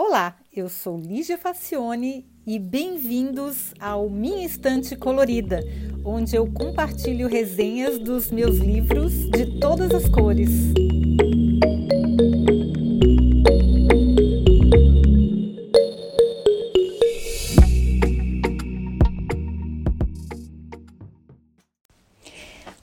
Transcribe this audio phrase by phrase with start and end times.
[0.00, 5.60] Olá, eu sou Lígia Facione e bem-vindos ao Minha Estante Colorida,
[6.04, 10.50] onde eu compartilho resenhas dos meus livros de todas as cores.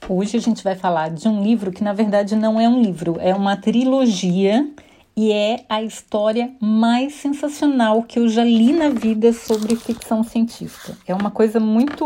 [0.06, 3.16] Hoje a gente vai falar de um livro que na verdade não é um livro,
[3.18, 4.70] é uma trilogia
[5.16, 10.94] e é a história mais sensacional que eu já li na vida sobre ficção científica.
[11.06, 12.04] É uma coisa muito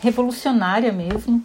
[0.00, 1.42] revolucionária mesmo,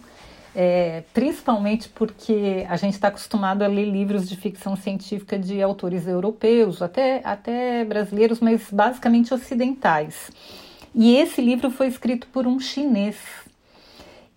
[0.54, 6.06] é, principalmente porque a gente está acostumado a ler livros de ficção científica de autores
[6.06, 10.30] europeus, até, até brasileiros, mas basicamente ocidentais.
[10.94, 13.16] E esse livro foi escrito por um chinês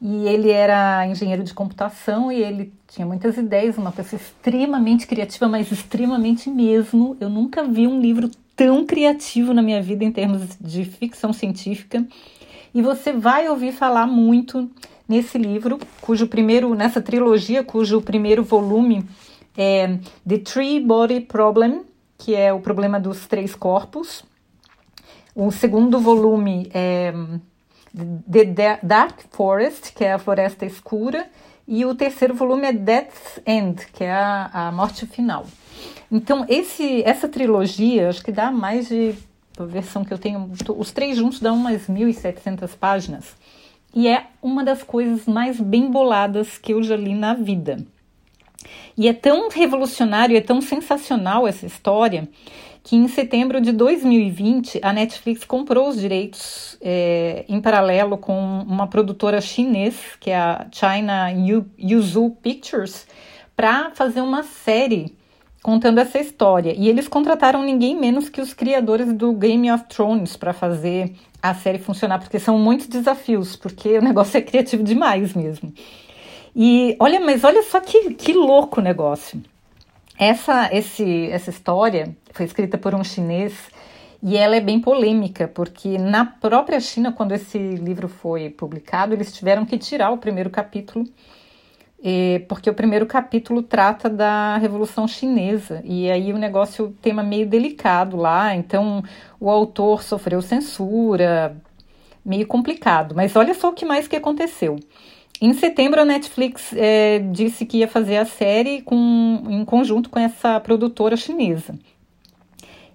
[0.06, 5.48] e ele era engenheiro de computação e ele tinha muitas ideias, uma pessoa extremamente criativa,
[5.48, 7.16] mas extremamente mesmo.
[7.22, 12.06] Eu nunca vi um livro tão criativo na minha vida em termos de ficção científica.
[12.74, 14.70] E você vai ouvir falar muito
[15.08, 19.06] nesse livro, cujo primeiro, nessa trilogia, cujo primeiro volume
[19.58, 21.86] é The Three Body Problem,
[22.18, 24.26] que é o problema dos três corpos.
[25.34, 27.14] O segundo volume é
[27.96, 31.28] The Dark Forest, que é a floresta escura,
[31.68, 35.46] e o terceiro volume é Death's End, que é a, a morte final.
[36.12, 39.16] Então, esse, essa trilogia, acho que dá mais de.
[39.58, 43.36] A versão que eu tenho, os três juntos dão umas 1.700 páginas.
[43.94, 47.78] E é uma das coisas mais bem boladas que eu já li na vida.
[48.98, 52.28] E é tão revolucionário, é tão sensacional essa história,
[52.84, 58.88] que em setembro de 2020 a Netflix comprou os direitos é, em paralelo com uma
[58.88, 61.30] produtora chinesa, que é a China
[61.80, 63.08] Yuzu Pictures,
[63.56, 65.18] para fazer uma série
[65.62, 66.76] contando essa história.
[66.78, 71.54] E eles contrataram ninguém menos que os criadores do Game of Thrones para fazer a
[71.54, 75.74] série funcionar, porque são muitos desafios, porque o negócio é criativo demais mesmo.
[76.54, 79.42] E olha, mas olha só que, que louco o negócio.
[80.18, 83.54] Essa, esse, essa história foi escrita por um chinês
[84.22, 89.34] e ela é bem polêmica, porque na própria China, quando esse livro foi publicado, eles
[89.34, 91.04] tiveram que tirar o primeiro capítulo,
[92.48, 98.16] porque o primeiro capítulo trata da Revolução Chinesa, e aí o negócio, tema meio delicado
[98.16, 99.04] lá, então
[99.40, 101.58] o autor sofreu censura,
[102.24, 103.14] meio complicado.
[103.16, 104.78] Mas olha só o que mais que aconteceu.
[105.46, 110.18] Em setembro, a Netflix é, disse que ia fazer a série com, em conjunto com
[110.18, 111.78] essa produtora chinesa.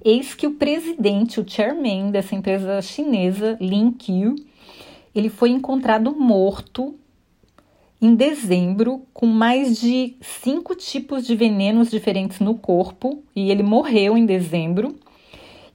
[0.03, 4.35] Eis que o presidente, o chairman dessa empresa chinesa, Lin Qiu,
[5.15, 6.95] ele foi encontrado morto
[8.01, 14.17] em dezembro com mais de cinco tipos de venenos diferentes no corpo e ele morreu
[14.17, 14.97] em dezembro.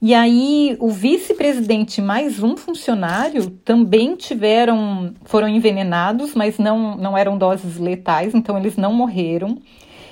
[0.06, 7.38] E aí o vice-presidente mais um funcionário também tiveram, foram envenenados, mas não, não eram
[7.38, 9.56] doses letais, então eles não morreram.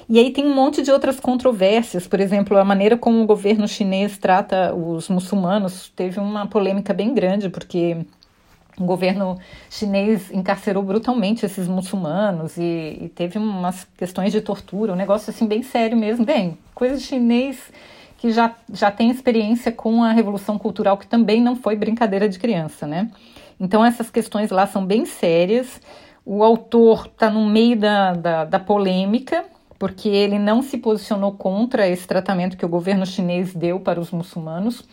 [0.08, 3.68] E aí tem um monte de outras controvérsias, por exemplo, a maneira como o governo
[3.68, 7.98] chinês trata os muçulmanos teve uma polêmica bem grande, porque
[8.78, 9.38] o governo
[9.68, 15.46] chinês encarcerou brutalmente esses muçulmanos e, e teve umas questões de tortura, um negócio assim
[15.46, 16.24] bem sério mesmo.
[16.24, 17.58] Bem, coisa chinês
[18.22, 22.38] que já, já tem experiência com a Revolução Cultural, que também não foi brincadeira de
[22.38, 23.10] criança, né?
[23.58, 25.80] Então, essas questões lá são bem sérias.
[26.24, 29.44] O autor está no meio da, da, da, polêmica,
[29.76, 34.12] porque ele não se posicionou contra esse tratamento que o governo chinês deu para os
[34.12, 34.88] muçulmanos.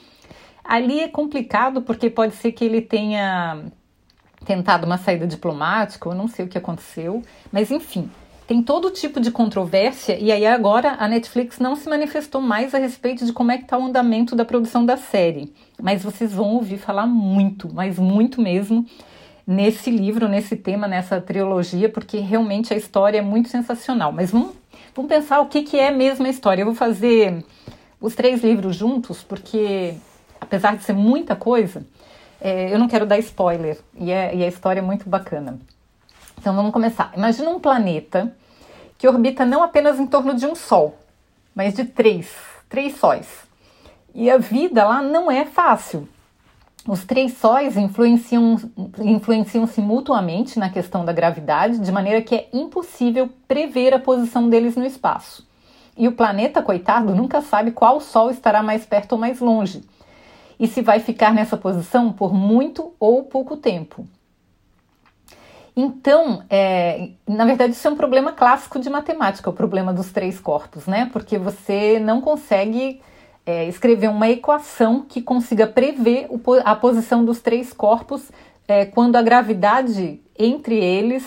[0.63, 3.63] Ali é complicado, porque pode ser que ele tenha
[4.43, 8.09] tentado uma saída diplomática, eu não sei o que aconteceu, mas enfim,
[8.49, 12.79] tem todo tipo de controvérsia e aí agora a Netflix não se manifestou mais a
[12.79, 15.53] respeito de como é que está o andamento da produção da série.
[15.79, 18.87] Mas vocês vão ouvir falar muito, mas muito mesmo,
[19.45, 24.11] nesse livro, nesse tema, nessa trilogia, porque realmente a história é muito sensacional.
[24.11, 24.55] Mas vamos,
[24.95, 26.63] vamos pensar o que, que é mesmo a história.
[26.63, 27.45] Eu vou fazer
[28.01, 29.93] os três livros juntos, porque
[30.41, 31.85] apesar de ser muita coisa,
[32.41, 35.59] é, eu não quero dar spoiler e, é, e a história é muito bacana.
[36.39, 37.11] Então vamos começar.
[37.15, 38.33] Imagina um planeta
[38.99, 40.95] que orbita não apenas em torno de um Sol,
[41.55, 42.29] mas de três,
[42.67, 43.25] três sóis.
[44.13, 46.07] E a vida lá não é fácil.
[46.85, 48.57] Os três sóis influenciam,
[48.99, 54.75] influenciam-se mutuamente na questão da gravidade, de maneira que é impossível prever a posição deles
[54.75, 55.47] no espaço.
[55.95, 59.81] E o planeta, coitado, nunca sabe qual Sol estará mais perto ou mais longe,
[60.59, 64.05] e se vai ficar nessa posição por muito ou pouco tempo.
[65.81, 70.37] Então, é, na verdade, isso é um problema clássico de matemática, o problema dos três
[70.37, 71.09] corpos, né?
[71.13, 72.99] Porque você não consegue
[73.45, 78.29] é, escrever uma equação que consiga prever o, a posição dos três corpos
[78.67, 81.23] é, quando a gravidade entre eles,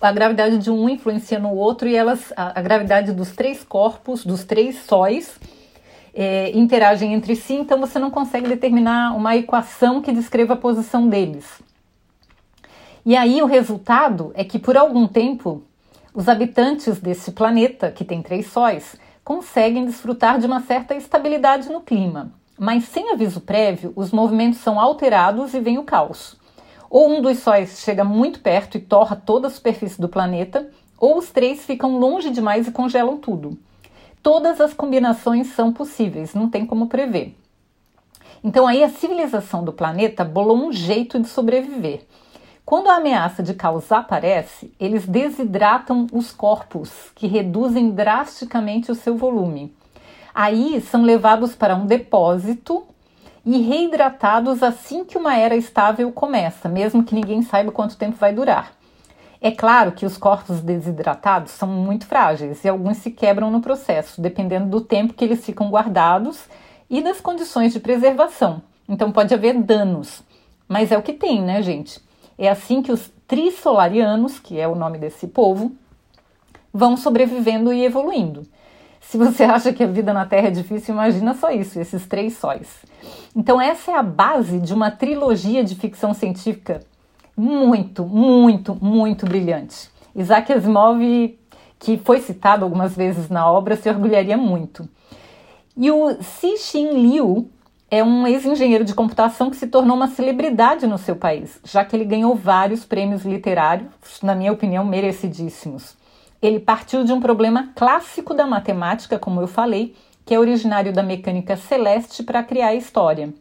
[0.00, 4.24] a gravidade de um influencia no outro e elas, a, a gravidade dos três corpos,
[4.24, 5.36] dos três sóis,
[6.14, 11.08] é, interagem entre si, então você não consegue determinar uma equação que descreva a posição
[11.08, 11.65] deles.
[13.06, 15.62] E aí o resultado é que por algum tempo
[16.12, 21.80] os habitantes desse planeta, que tem três sóis, conseguem desfrutar de uma certa estabilidade no
[21.80, 22.32] clima.
[22.58, 26.36] Mas sem aviso prévio, os movimentos são alterados e vem o caos.
[26.90, 30.68] Ou um dos sóis chega muito perto e torra toda a superfície do planeta,
[30.98, 33.56] ou os três ficam longe demais e congelam tudo.
[34.20, 37.36] Todas as combinações são possíveis, não tem como prever.
[38.42, 42.04] Então aí a civilização do planeta bolou um jeito de sobreviver.
[42.66, 49.16] Quando a ameaça de caos aparece, eles desidratam os corpos, que reduzem drasticamente o seu
[49.16, 49.72] volume.
[50.34, 52.84] Aí são levados para um depósito
[53.44, 58.32] e reidratados assim que uma era estável começa, mesmo que ninguém saiba quanto tempo vai
[58.32, 58.72] durar.
[59.40, 64.20] É claro que os corpos desidratados são muito frágeis e alguns se quebram no processo,
[64.20, 66.48] dependendo do tempo que eles ficam guardados
[66.90, 68.60] e das condições de preservação.
[68.88, 70.20] Então pode haver danos,
[70.66, 72.04] mas é o que tem, né, gente?
[72.38, 75.72] É assim que os trissolarianos, que é o nome desse povo,
[76.72, 78.46] vão sobrevivendo e evoluindo.
[79.00, 82.36] Se você acha que a vida na Terra é difícil, imagina só isso, esses três
[82.36, 82.68] sóis.
[83.34, 86.80] Então, essa é a base de uma trilogia de ficção científica
[87.36, 89.90] muito, muito, muito brilhante.
[90.14, 91.00] Isaac Asimov,
[91.78, 94.88] que foi citado algumas vezes na obra, se orgulharia muito.
[95.76, 97.50] E o Cixin Liu
[97.90, 101.94] é um ex-engenheiro de computação que se tornou uma celebridade no seu país, já que
[101.94, 103.88] ele ganhou vários prêmios literários,
[104.22, 105.96] na minha opinião, merecidíssimos.
[106.42, 109.94] Ele partiu de um problema clássico da matemática, como eu falei,
[110.24, 113.32] que é originário da mecânica celeste para criar a história.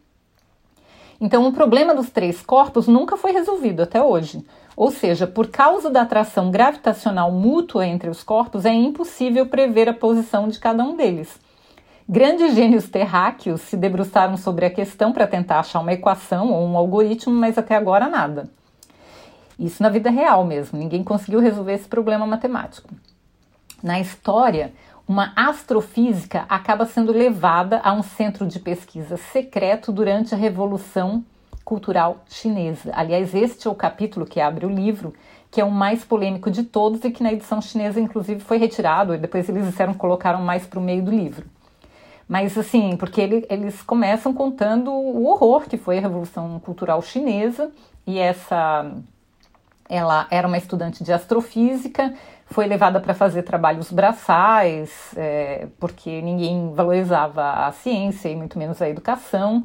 [1.19, 4.45] Então, o problema dos três corpos nunca foi resolvido até hoje.
[4.75, 9.93] Ou seja, por causa da atração gravitacional mútua entre os corpos, é impossível prever a
[9.93, 11.39] posição de cada um deles.
[12.07, 16.77] Grandes gênios terráqueos se debruçaram sobre a questão para tentar achar uma equação ou um
[16.77, 18.47] algoritmo, mas até agora nada.
[19.57, 22.93] Isso na vida real mesmo, ninguém conseguiu resolver esse problema matemático.
[23.81, 24.71] Na história,
[25.07, 31.25] uma astrofísica acaba sendo levada a um centro de pesquisa secreto durante a Revolução
[31.63, 32.91] Cultural Chinesa.
[32.93, 35.11] Aliás, este é o capítulo que abre o livro,
[35.49, 39.15] que é o mais polêmico de todos e que na edição chinesa, inclusive, foi retirado
[39.15, 41.54] e depois eles disseram colocaram mais para o meio do livro.
[42.27, 47.71] Mas assim, porque ele, eles começam contando o horror que foi a Revolução Cultural Chinesa
[48.05, 48.91] e essa
[49.87, 52.13] ela era uma estudante de astrofísica,
[52.47, 58.81] foi levada para fazer trabalhos braçais, é, porque ninguém valorizava a ciência e muito menos
[58.81, 59.63] a educação.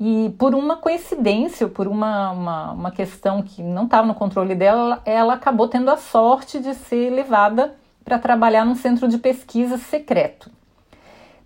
[0.00, 5.00] E por uma coincidência, por uma, uma, uma questão que não estava no controle dela,
[5.04, 10.50] ela acabou tendo a sorte de ser levada para trabalhar num centro de pesquisa secreto.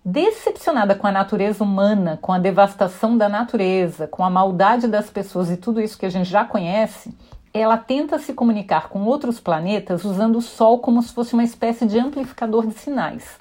[0.09, 5.51] Decepcionada com a natureza humana, com a devastação da natureza, com a maldade das pessoas
[5.51, 7.13] e tudo isso que a gente já conhece,
[7.53, 11.85] ela tenta se comunicar com outros planetas usando o Sol como se fosse uma espécie
[11.85, 13.37] de amplificador de sinais.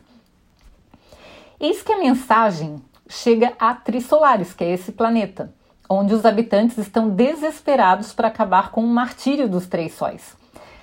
[1.60, 5.54] Eis que a mensagem chega a Trisolares, que é esse planeta,
[5.88, 10.36] onde os habitantes estão desesperados para acabar com o martírio dos três sóis.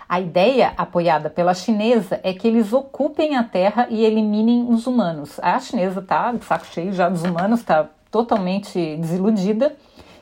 [0.07, 5.39] A ideia, apoiada pela chinesa, é que eles ocupem a Terra e eliminem os humanos.
[5.41, 9.75] A chinesa está de saco cheio já dos humanos, está totalmente desiludida.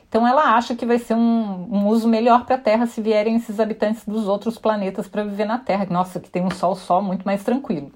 [0.08, 3.36] Então ela acha que vai ser um, um uso melhor para a Terra se vierem
[3.36, 5.86] esses habitantes dos outros planetas para viver na Terra.
[5.90, 7.90] Nossa, que tem um sol só muito mais tranquilo.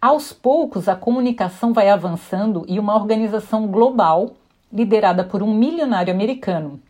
[0.00, 4.30] Aos poucos, a comunicação vai avançando e uma organização global,
[4.72, 6.80] liderada por um milionário americano,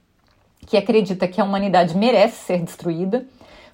[0.64, 3.26] que acredita que a humanidade merece ser destruída,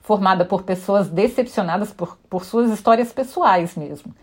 [0.07, 4.15] formada por pessoas decepcionadas por, por suas histórias pessoais mesmo.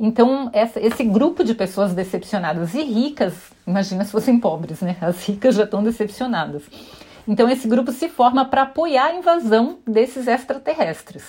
[0.00, 3.34] Então, essa, esse grupo de pessoas decepcionadas e ricas,
[3.66, 4.96] imagina se fossem pobres, né?
[4.98, 6.62] As ricas já estão decepcionadas.
[7.28, 11.24] Então, esse grupo se forma para apoiar a invasão desses extraterrestres.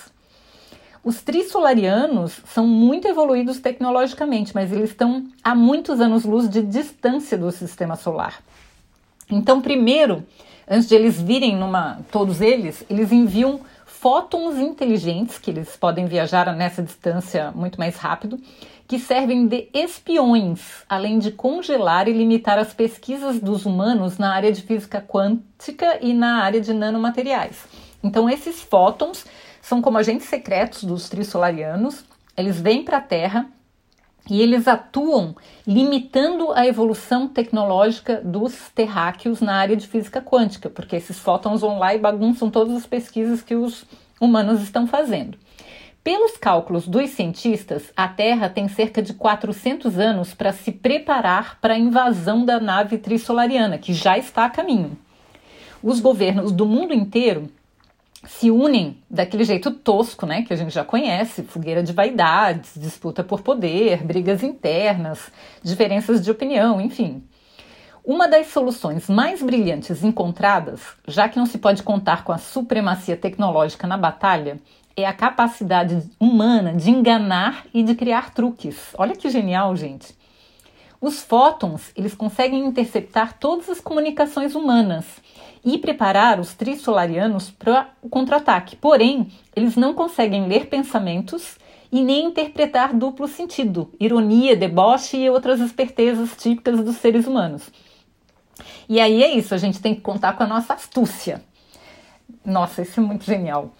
[1.04, 7.52] Os trissolarianos são muito evoluídos tecnologicamente, mas eles estão a muitos anos-luz de distância do
[7.52, 8.42] sistema solar.
[9.30, 10.24] Então, primeiro,
[10.66, 12.00] antes de eles virem numa.
[12.10, 13.60] todos eles, eles enviam
[14.08, 18.40] fótons inteligentes, que eles podem viajar nessa distância muito mais rápido,
[18.88, 24.50] que servem de espiões, além de congelar e limitar as pesquisas dos humanos na área
[24.50, 27.66] de física quântica e na área de nanomateriais.
[28.02, 29.26] Então, esses fótons
[29.62, 32.06] são como agentes secretos dos trissolarianos,
[32.38, 33.50] eles vêm para a Terra
[34.30, 40.96] e eles atuam limitando a evolução tecnológica dos terráqueos na área de física quântica, porque
[40.96, 43.86] esses fótons vão lá e bagunçam todas as pesquisas que os
[44.20, 45.38] humanos estão fazendo.
[46.04, 51.74] Pelos cálculos dos cientistas, a Terra tem cerca de 400 anos para se preparar para
[51.74, 54.98] a invasão da nave trissolariana, que já está a caminho.
[55.84, 57.50] Os governos do mundo inteiro
[58.26, 63.24] se unem daquele jeito tosco, né, que a gente já conhece, fogueira de vaidades, disputa
[63.24, 65.32] por poder, brigas internas,
[65.64, 67.24] diferenças de opinião, enfim.
[68.04, 73.18] Uma das soluções mais brilhantes encontradas, já que não se pode contar com a supremacia
[73.18, 74.60] tecnológica na batalha,
[74.96, 78.96] é a capacidade humana de enganar e de criar truques.
[78.98, 80.16] Olha que genial, gente.
[81.00, 85.06] Os fótons, eles conseguem interceptar todas as comunicações humanas
[85.64, 88.76] e preparar os trissolarianos para o contra-ataque.
[88.76, 91.58] Porém, eles não conseguem ler pensamentos
[91.92, 97.70] e nem interpretar duplo sentido, ironia, deboche e outras espertezas típicas dos seres humanos.
[98.90, 101.44] E aí é isso, a gente tem que contar com a nossa astúcia.
[102.44, 103.72] Nossa, isso é muito genial.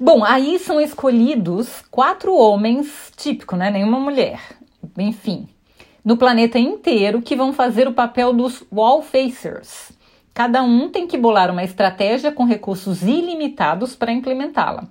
[0.00, 3.70] Bom, aí são escolhidos quatro homens, típico, né?
[3.70, 4.40] Nenhuma mulher.
[4.96, 5.48] Enfim,
[6.08, 9.92] no planeta inteiro que vão fazer o papel dos wall facers.
[10.32, 14.88] Cada um tem que bolar uma estratégia com recursos ilimitados para implementá-la.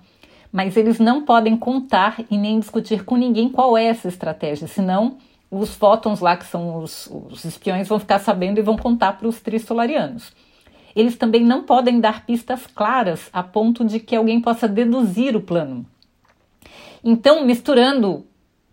[0.51, 5.17] Mas eles não podem contar e nem discutir com ninguém qual é essa estratégia, senão
[5.49, 9.27] os fótons lá, que são os, os espiões, vão ficar sabendo e vão contar para
[9.27, 10.31] os trissolarianos.
[10.95, 15.41] Eles também não podem dar pistas claras a ponto de que alguém possa deduzir o
[15.41, 15.83] plano.
[17.03, 18.23] Então, misturando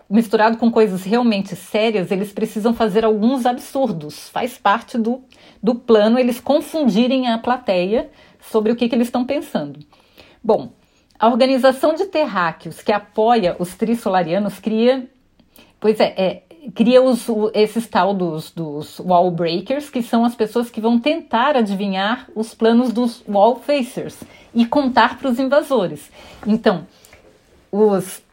[0.08, 4.28] misturado com coisas realmente sérias, eles precisam fazer alguns absurdos.
[4.28, 5.23] Faz parte do,
[5.62, 9.80] do plano eles confundirem a plateia sobre o que, que eles estão pensando.
[10.42, 10.73] Bom,
[11.18, 15.08] a organização de terráqueos que apoia os trissolarianos cria,
[15.80, 16.42] pois é, é
[16.75, 21.56] cria os, esses tal dos, dos wall breakers, que são as pessoas que vão tentar
[21.56, 24.18] adivinhar os planos dos wall facers
[24.54, 26.11] e contar para os invasores.
[26.46, 26.87] Então,
[27.70, 28.24] os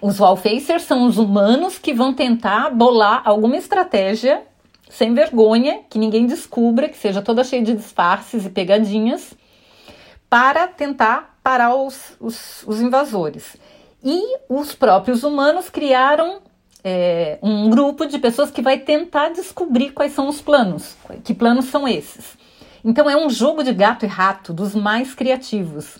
[0.00, 4.42] os wallfacers são os humanos que vão tentar bolar alguma estratégia
[4.88, 9.34] sem vergonha, que ninguém descubra, que seja toda cheia de disfarces e pegadinhas,
[10.30, 13.56] para tentar parar os, os, os invasores.
[14.02, 16.40] E os próprios humanos criaram
[16.84, 20.96] é, um grupo de pessoas que vai tentar descobrir quais são os planos.
[21.24, 22.36] Que planos são esses?
[22.84, 25.98] Então é um jogo de gato e rato dos mais criativos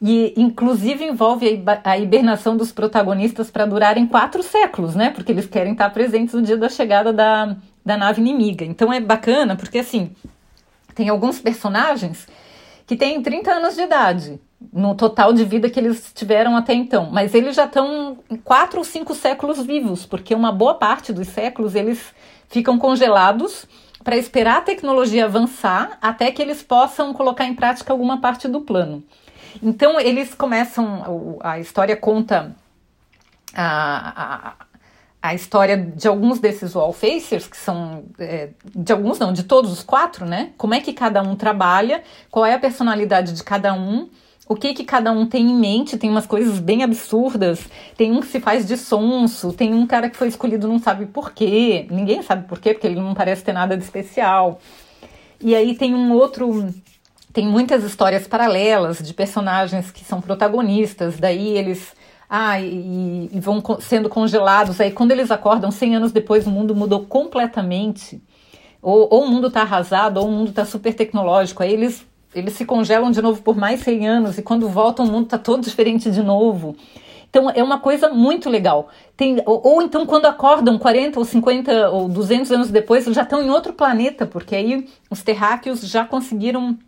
[0.00, 5.10] e inclusive envolve a hibernação dos protagonistas para durarem quatro séculos, né?
[5.10, 8.64] Porque eles querem estar presentes no dia da chegada da, da nave inimiga.
[8.64, 10.12] Então é bacana porque assim
[10.94, 12.26] tem alguns personagens
[12.86, 14.40] que têm 30 anos de idade
[14.72, 18.84] no total de vida que eles tiveram até então, mas eles já estão quatro ou
[18.84, 22.12] cinco séculos vivos, porque uma boa parte dos séculos eles
[22.48, 23.66] ficam congelados
[24.02, 28.62] para esperar a tecnologia avançar até que eles possam colocar em prática alguma parte do
[28.62, 29.04] plano.
[29.62, 32.54] Então eles começam, a história conta
[33.54, 34.54] a, a,
[35.22, 39.82] a história de alguns desses wallfacers, que são, é, de alguns não, de todos os
[39.82, 40.52] quatro, né?
[40.56, 44.08] Como é que cada um trabalha, qual é a personalidade de cada um,
[44.48, 47.60] o que que cada um tem em mente, tem umas coisas bem absurdas,
[47.96, 51.04] tem um que se faz de sonso, tem um cara que foi escolhido não sabe
[51.06, 54.58] por quê, ninguém sabe por quê, porque ele não parece ter nada de especial.
[55.40, 56.72] E aí tem um outro
[57.32, 61.94] tem muitas histórias paralelas de personagens que são protagonistas, daí eles
[62.28, 64.80] ah, e, e, vão sendo congelados.
[64.80, 68.22] Aí, quando eles acordam, 100 anos depois, o mundo mudou completamente.
[68.82, 71.62] Ou, ou o mundo está arrasado, ou o mundo está super tecnológico.
[71.62, 75.10] Aí eles, eles se congelam de novo por mais 100 anos, e quando voltam, o
[75.10, 76.76] mundo está todo diferente de novo.
[77.30, 78.88] Então, é uma coisa muito legal.
[79.16, 83.42] Tem, ou, ou, então, quando acordam 40 ou 50 ou 200 anos depois, já estão
[83.42, 86.78] em outro planeta, porque aí os terráqueos já conseguiram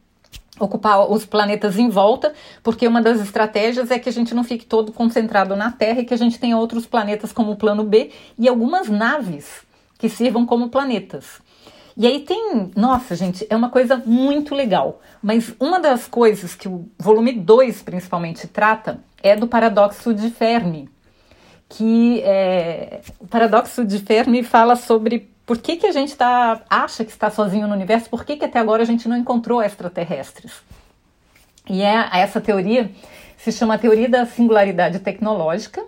[0.60, 4.66] ocupar os planetas em volta, porque uma das estratégias é que a gente não fique
[4.66, 8.10] todo concentrado na Terra e que a gente tenha outros planetas como o plano B
[8.38, 9.62] e algumas naves
[9.98, 11.40] que sirvam como planetas.
[11.96, 15.00] E aí tem, nossa, gente, é uma coisa muito legal.
[15.22, 20.88] Mas uma das coisas que o volume 2 principalmente trata é do paradoxo de Fermi,
[21.68, 27.04] que é, o paradoxo de Fermi fala sobre por que, que a gente tá, acha
[27.04, 28.08] que está sozinho no universo?
[28.08, 30.52] Por que, que até agora a gente não encontrou extraterrestres?
[31.68, 32.90] E é, essa teoria
[33.36, 35.82] se chama Teoria da Singularidade Tecnológica.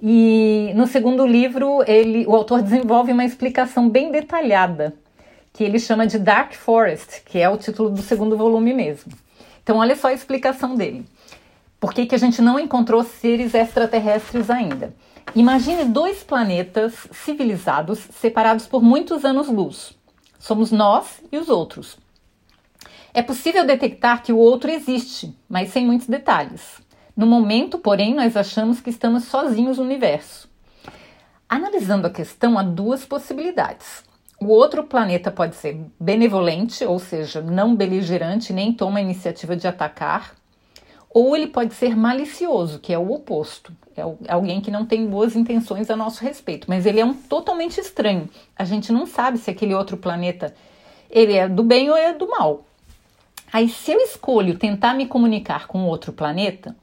[0.00, 4.94] E no segundo livro, ele, o autor desenvolve uma explicação bem detalhada,
[5.52, 9.12] que ele chama de Dark Forest, que é o título do segundo volume mesmo.
[9.62, 11.06] Então, olha só a explicação dele.
[11.80, 14.94] Por que, que a gente não encontrou seres extraterrestres ainda?
[15.36, 19.92] Imagine dois planetas civilizados separados por muitos anos-luz.
[20.38, 21.98] Somos nós e os outros.
[23.12, 26.80] É possível detectar que o outro existe, mas sem muitos detalhes.
[27.16, 30.48] No momento, porém, nós achamos que estamos sozinhos no universo.
[31.48, 34.04] Analisando a questão, há duas possibilidades.
[34.40, 39.66] O outro planeta pode ser benevolente, ou seja, não beligerante, nem toma a iniciativa de
[39.66, 40.36] atacar,
[41.14, 43.72] ou ele pode ser malicioso, que é o oposto.
[43.96, 47.78] É alguém que não tem boas intenções a nosso respeito, mas ele é um totalmente
[47.78, 48.28] estranho.
[48.56, 50.52] A gente não sabe se aquele outro planeta
[51.08, 52.64] ele é do bem ou é do mal.
[53.52, 56.74] Aí, se eu escolho tentar me comunicar com outro planeta,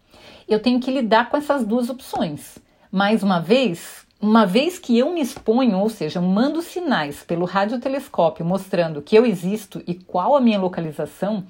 [0.47, 2.57] eu tenho que lidar com essas duas opções.
[2.89, 8.45] Mais uma vez, uma vez que eu me exponho, ou seja, mando sinais pelo radiotelescópio
[8.45, 11.43] mostrando que eu existo e qual a minha localização,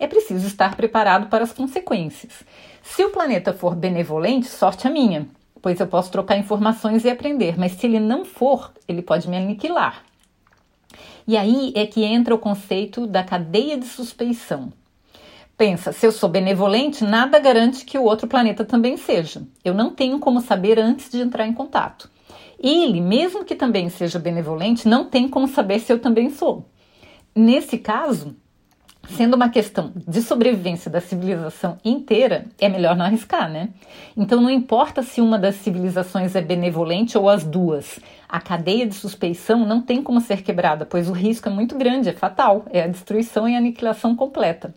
[0.00, 2.42] é preciso estar preparado para as consequências.
[2.82, 5.28] Se o planeta for benevolente, sorte a minha,
[5.60, 9.36] pois eu posso trocar informações e aprender, mas se ele não for, ele pode me
[9.36, 10.02] aniquilar.
[11.28, 14.72] E aí é que entra o conceito da cadeia de suspeição.
[15.56, 19.42] Pensa, se eu sou benevolente, nada garante que o outro planeta também seja.
[19.62, 22.10] Eu não tenho como saber antes de entrar em contato.
[22.58, 26.66] Ele, mesmo que também seja benevolente, não tem como saber se eu também sou.
[27.36, 28.34] Nesse caso,
[29.08, 33.70] sendo uma questão de sobrevivência da civilização inteira, é melhor não arriscar, né?
[34.16, 38.94] Então não importa se uma das civilizações é benevolente ou as duas, a cadeia de
[38.94, 42.82] suspeição não tem como ser quebrada, pois o risco é muito grande, é fatal, é
[42.82, 44.74] a destruição e aniquilação completa.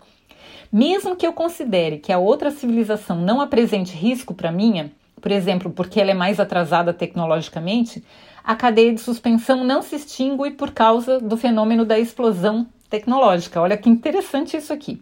[0.71, 5.31] Mesmo que eu considere que a outra civilização não apresente risco para a minha, por
[5.31, 8.03] exemplo, porque ela é mais atrasada tecnologicamente,
[8.43, 13.59] a cadeia de suspensão não se extingue por causa do fenômeno da explosão tecnológica.
[13.59, 15.01] Olha que interessante isso aqui.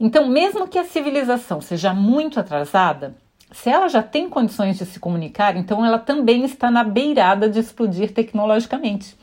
[0.00, 3.14] Então, mesmo que a civilização seja muito atrasada,
[3.52, 7.60] se ela já tem condições de se comunicar, então ela também está na beirada de
[7.60, 9.16] explodir tecnologicamente.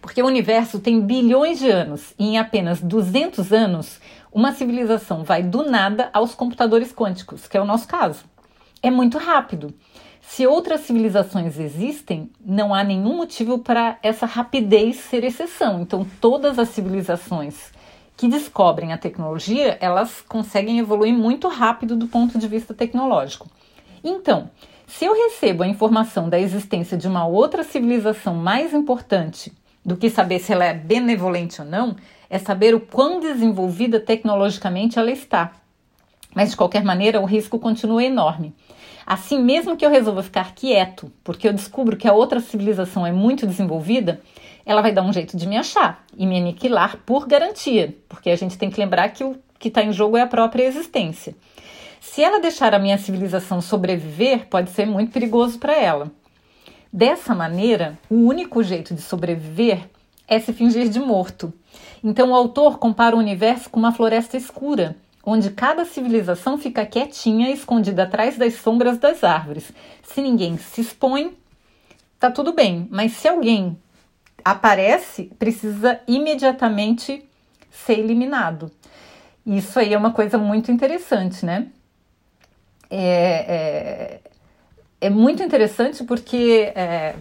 [0.00, 4.00] Porque o universo tem bilhões de anos e em apenas 200 anos,
[4.32, 8.24] uma civilização vai do nada aos computadores quânticos, que é o nosso caso.
[8.82, 9.72] É muito rápido.
[10.22, 15.82] Se outras civilizações existem, não há nenhum motivo para essa rapidez ser exceção.
[15.82, 17.70] Então, todas as civilizações
[18.16, 23.50] que descobrem a tecnologia, elas conseguem evoluir muito rápido do ponto de vista tecnológico.
[24.02, 24.48] Então,
[24.86, 29.52] se eu recebo a informação da existência de uma outra civilização mais importante
[29.84, 31.96] do que saber se ela é benevolente ou não,
[32.30, 35.52] é saber o quão desenvolvida tecnologicamente ela está.
[36.34, 38.54] Mas de qualquer maneira, o risco continua enorme.
[39.06, 43.12] Assim, mesmo que eu resolva ficar quieto, porque eu descubro que a outra civilização é
[43.12, 44.20] muito desenvolvida,
[44.64, 48.36] ela vai dar um jeito de me achar e me aniquilar por garantia, porque a
[48.36, 51.34] gente tem que lembrar que o que está em jogo é a própria existência.
[52.00, 56.10] Se ela deixar a minha civilização sobreviver, pode ser muito perigoso para ela.
[56.92, 59.88] Dessa maneira, o único jeito de sobreviver
[60.28, 61.52] é se fingir de morto.
[62.02, 67.50] Então, o autor compara o universo com uma floresta escura, onde cada civilização fica quietinha,
[67.50, 69.72] escondida atrás das sombras das árvores.
[70.02, 71.36] Se ninguém se expõe,
[72.18, 73.78] tá tudo bem, mas se alguém
[74.44, 77.24] aparece, precisa imediatamente
[77.70, 78.70] ser eliminado.
[79.46, 81.68] Isso aí é uma coisa muito interessante, né?
[82.90, 84.20] É, é,
[85.00, 87.14] é muito interessante porque é,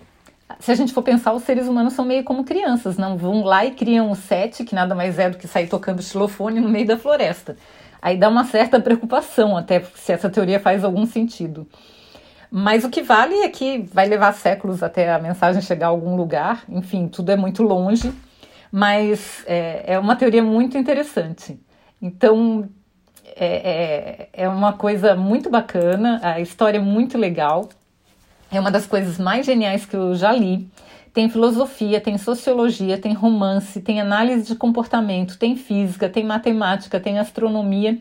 [0.60, 3.66] se a gente for pensar, os seres humanos são meio como crianças, não vão lá
[3.66, 6.86] e criam o set, que nada mais é do que sair tocando xilofone no meio
[6.86, 7.58] da floresta.
[8.02, 11.68] Aí dá uma certa preocupação, até se essa teoria faz algum sentido.
[12.50, 16.16] Mas o que vale é que vai levar séculos até a mensagem chegar a algum
[16.16, 18.12] lugar, enfim, tudo é muito longe,
[18.72, 21.60] mas é, é uma teoria muito interessante.
[22.02, 22.68] Então,
[23.36, 27.70] é, é, é uma coisa muito bacana, a história é muito legal,
[28.52, 30.70] é uma das coisas mais geniais que eu já li.
[31.14, 37.20] Tem filosofia, tem sociologia, tem romance, tem análise de comportamento, tem física, tem matemática, tem
[37.20, 38.00] astronomia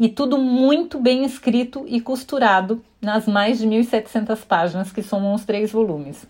[0.00, 5.44] e tudo muito bem escrito e costurado nas mais de 1.700 páginas que somam os
[5.44, 6.26] três volumes.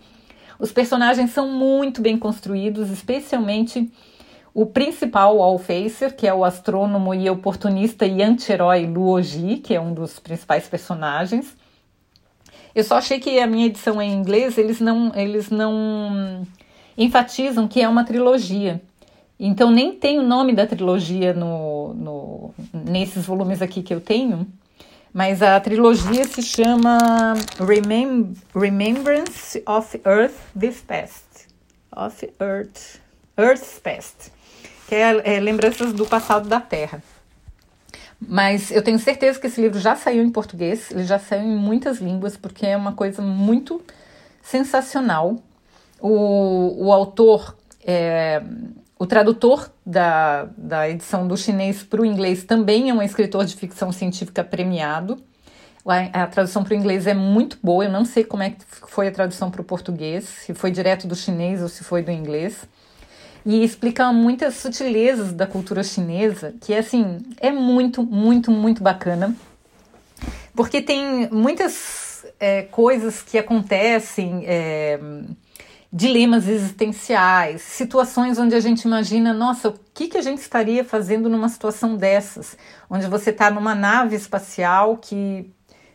[0.59, 3.89] Os personagens são muito bem construídos, especialmente
[4.53, 9.79] o principal, o Alfacer, que é o astrônomo e oportunista e anti-herói Luoji, que é
[9.79, 11.55] um dos principais personagens.
[12.77, 16.45] Eu só achei que a minha edição em inglês eles não eles não
[16.95, 18.79] enfatizam que é uma trilogia.
[19.39, 24.45] Então nem tem o nome da trilogia no, no nesses volumes aqui que eu tenho,
[25.11, 31.47] mas a trilogia se chama Remem Remembrance of Earth This Past,
[31.91, 32.99] of Earth
[33.35, 34.31] Earth's Past,
[34.87, 37.01] que é, é lembranças do passado da Terra.
[38.19, 41.55] Mas eu tenho certeza que esse livro já saiu em português, ele já saiu em
[41.55, 43.81] muitas línguas, porque é uma coisa muito
[44.41, 45.37] sensacional.
[45.99, 48.41] O, o autor, é,
[48.97, 53.55] o tradutor da, da edição do chinês para o inglês também é um escritor de
[53.55, 55.21] ficção científica premiado.
[55.85, 58.65] A, a tradução para o inglês é muito boa, eu não sei como é que
[58.87, 62.11] foi a tradução para o português, se foi direto do chinês ou se foi do
[62.11, 62.67] inglês
[63.47, 69.33] e explica muitas sutilezas da cultura chinesa, que assim é muito, muito, muito bacana,
[70.53, 74.99] porque tem muitas é, coisas que acontecem, é,
[75.93, 81.29] dilemas existenciais, situações onde a gente imagina, nossa, o que, que a gente estaria fazendo
[81.29, 82.57] numa situação dessas,
[82.89, 85.49] onde você está numa nave espacial que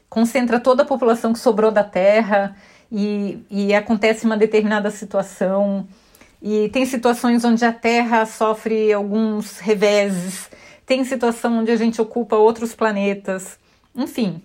[0.08, 2.56] concentra toda a população que sobrou da Terra
[2.90, 5.86] e, e acontece uma determinada situação
[6.42, 10.50] e tem situações onde a Terra sofre alguns reveses,
[10.84, 13.56] tem situação onde a gente ocupa outros planetas.
[13.94, 14.42] Enfim,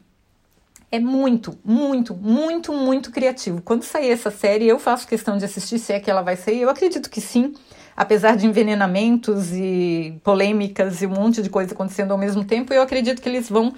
[0.92, 3.64] é muito, muito, muito, muito criativo.
[3.64, 6.62] Quando sair essa série, eu faço questão de assistir, se é que ela vai sair.
[6.62, 7.56] Eu acredito que sim,
[7.96, 12.84] apesar de envenenamentos e polêmicas e um monte de coisa acontecendo ao mesmo tempo, eu
[12.84, 13.74] acredito que eles vão.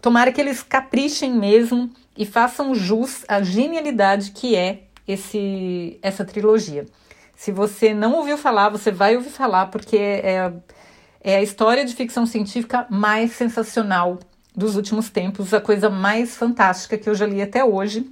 [0.00, 6.86] Tomara que eles caprichem mesmo e façam jus à genialidade que é esse, essa trilogia.
[7.36, 10.52] Se você não ouviu falar, você vai ouvir falar, porque é,
[11.20, 14.18] é a história de ficção científica mais sensacional
[14.56, 18.10] dos últimos tempos, a coisa mais fantástica que eu já li até hoje.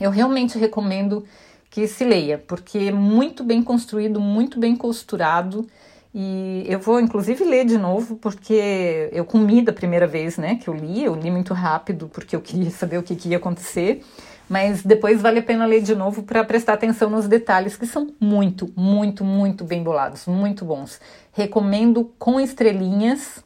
[0.00, 1.24] Eu realmente recomendo
[1.68, 5.66] que se leia, porque é muito bem construído, muito bem costurado.
[6.14, 10.68] E eu vou inclusive ler de novo, porque eu comi da primeira vez né, que
[10.68, 14.00] eu li, eu li muito rápido, porque eu queria saber o que, que ia acontecer
[14.48, 18.12] mas depois vale a pena ler de novo para prestar atenção nos detalhes que são
[18.20, 21.00] muito, muito, muito bem bolados, muito bons.
[21.32, 23.42] Recomendo com estrelinhas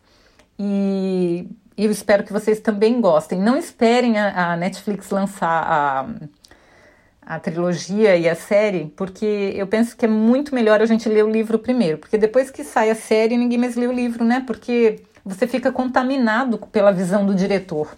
[0.59, 3.39] e eu espero que vocês também gostem.
[3.39, 6.07] Não esperem a, a Netflix lançar a,
[7.23, 11.25] a trilogia e a série, porque eu penso que é muito melhor a gente ler
[11.25, 14.43] o livro primeiro, porque depois que sai a série ninguém mais lê o livro, né?
[14.45, 17.97] Porque você fica contaminado pela visão do diretor.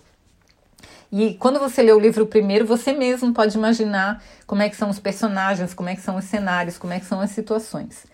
[1.12, 4.88] E quando você lê o livro primeiro, você mesmo pode imaginar como é que são
[4.88, 8.06] os personagens, como é que são os cenários, como é que são as situações.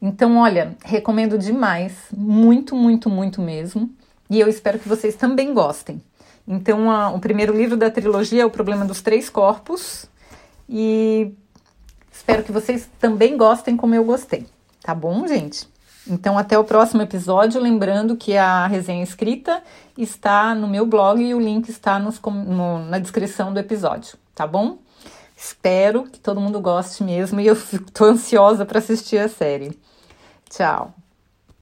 [0.00, 3.88] Então, olha, recomendo demais, muito, muito, muito mesmo.
[4.28, 6.02] E eu espero que vocês também gostem.
[6.46, 10.06] Então, a, o primeiro livro da trilogia é O Problema dos Três Corpos.
[10.68, 11.32] E
[12.12, 14.46] espero que vocês também gostem como eu gostei.
[14.82, 15.71] Tá bom, gente?
[16.06, 17.60] Então, até o próximo episódio.
[17.60, 19.62] Lembrando que a resenha escrita
[19.96, 24.46] está no meu blog e o link está nos, no, na descrição do episódio, tá
[24.46, 24.78] bom?
[25.36, 29.78] Espero que todo mundo goste mesmo e eu estou ansiosa para assistir a série.
[30.48, 31.01] Tchau!